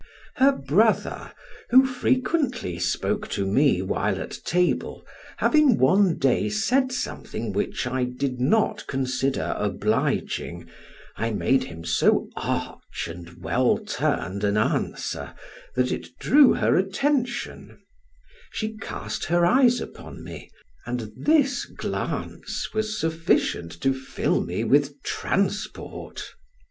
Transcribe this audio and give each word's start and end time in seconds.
Her 0.37 0.51
brother, 0.53 1.31
who 1.69 1.85
frequently 1.85 2.79
spoke 2.79 3.27
to 3.29 3.45
me 3.45 3.83
while 3.83 4.19
at 4.19 4.39
table, 4.43 5.05
having 5.37 5.77
one 5.77 6.17
day 6.17 6.49
said 6.49 6.91
something 6.91 7.53
which 7.53 7.85
I 7.85 8.05
did 8.05 8.39
not 8.41 8.87
consider 8.87 9.53
obliging, 9.59 10.67
I 11.17 11.29
made 11.33 11.65
him 11.65 11.85
so 11.85 12.31
arch 12.35 13.07
and 13.07 13.29
well 13.43 13.77
turned 13.77 14.43
an 14.43 14.57
answer, 14.57 15.35
that 15.75 15.91
it 15.91 16.07
drew 16.17 16.53
her 16.55 16.75
attention; 16.75 17.77
she 18.51 18.75
cast 18.77 19.25
her 19.25 19.45
eyes 19.45 19.79
upon 19.79 20.23
me, 20.23 20.49
and 20.87 21.11
this 21.15 21.65
glance 21.65 22.73
was 22.73 22.99
sufficient 22.99 23.71
to 23.81 23.93
fill 23.93 24.41
me 24.43 24.63
with 24.63 24.99
transport. 25.03 26.33